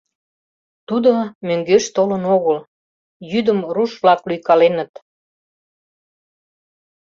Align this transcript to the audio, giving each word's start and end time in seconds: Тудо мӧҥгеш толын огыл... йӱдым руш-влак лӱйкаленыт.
Тудо 0.87 1.11
мӧҥгеш 1.47 1.85
толын 1.95 2.23
огыл... 2.35 2.57
йӱдым 3.31 3.59
руш-влак 3.75 4.21
лӱйкаленыт. 4.29 4.91